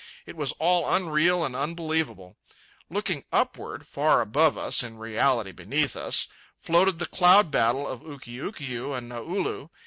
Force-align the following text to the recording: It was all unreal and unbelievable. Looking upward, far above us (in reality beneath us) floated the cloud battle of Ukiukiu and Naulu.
It 0.25 0.35
was 0.35 0.51
all 0.53 0.91
unreal 0.91 1.45
and 1.45 1.55
unbelievable. 1.55 2.35
Looking 2.89 3.23
upward, 3.31 3.85
far 3.85 4.19
above 4.19 4.57
us 4.57 4.81
(in 4.81 4.97
reality 4.97 5.51
beneath 5.51 5.95
us) 5.95 6.27
floated 6.57 6.97
the 6.97 7.05
cloud 7.05 7.51
battle 7.51 7.87
of 7.87 8.01
Ukiukiu 8.01 8.95
and 8.97 9.07
Naulu. 9.11 9.69